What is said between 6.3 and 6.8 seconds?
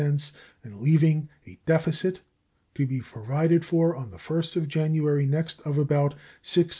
$627,557.